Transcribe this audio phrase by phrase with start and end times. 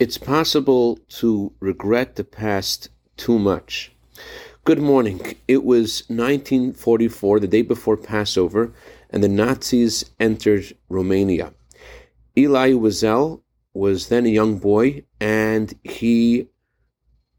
[0.00, 3.92] It's possible to regret the past too much.
[4.64, 5.20] Good morning.
[5.46, 8.72] It was 1944, the day before Passover,
[9.10, 11.54] and the Nazis entered Romania.
[12.36, 16.48] Elie Wiesel was then a young boy, and he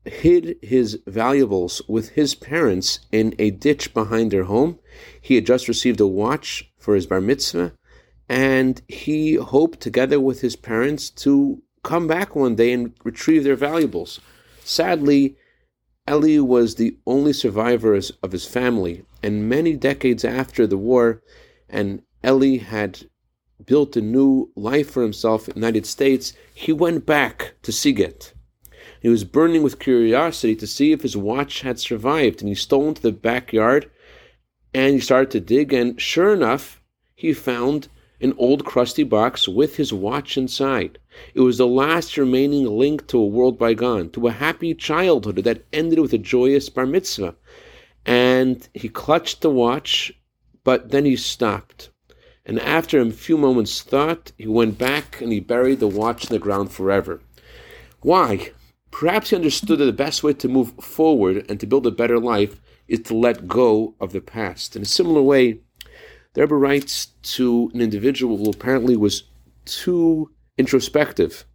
[0.05, 4.79] hid his valuables with his parents in a ditch behind their home.
[5.19, 7.73] He had just received a watch for his bar mitzvah,
[8.29, 13.55] and he hoped, together with his parents, to come back one day and retrieve their
[13.55, 14.19] valuables.
[14.63, 15.37] Sadly,
[16.07, 21.21] Elie was the only survivor of his family, and many decades after the war,
[21.69, 23.07] and Elie had
[23.65, 28.33] built a new life for himself in the United States, he went back to Sighet.
[29.01, 32.87] He was burning with curiosity to see if his watch had survived, and he stole
[32.89, 33.89] into the backyard
[34.73, 36.81] and he started to dig, and sure enough,
[37.15, 37.87] he found
[38.21, 40.99] an old crusty box with his watch inside.
[41.33, 45.65] It was the last remaining link to a world bygone, to a happy childhood that
[45.73, 47.35] ended with a joyous bar mitzvah.
[48.05, 50.13] And he clutched the watch,
[50.63, 51.89] but then he stopped.
[52.45, 56.29] And after a few moments' thought, he went back and he buried the watch in
[56.29, 57.21] the ground forever.
[58.01, 58.51] Why?
[58.91, 62.19] Perhaps he understood that the best way to move forward and to build a better
[62.19, 64.75] life is to let go of the past.
[64.75, 65.59] In a similar way,
[66.35, 69.23] the Rebbe writes to an individual who apparently was
[69.65, 71.45] too introspective.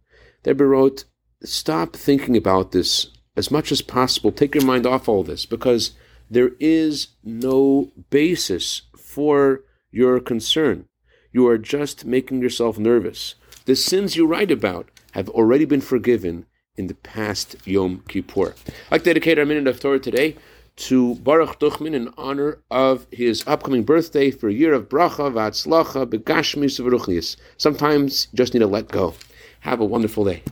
[0.43, 1.05] The Rebbe wrote,
[1.43, 4.31] Stop thinking about this as much as possible.
[4.31, 5.91] Take your mind off all this because
[6.29, 10.85] there is no basis for your concern.
[11.31, 13.35] You are just making yourself nervous.
[13.65, 18.55] The sins you write about have already been forgiven in the past Yom Kippur.
[18.67, 20.37] I'd like to dedicate our minute of Torah today
[20.77, 26.05] to Baruch Duchman in honor of his upcoming birthday for a year of bracha, v'atzlacha,
[26.05, 27.37] begashmis.
[27.57, 29.13] Sometimes you just need to let go.
[29.61, 30.43] Have a wonderful day.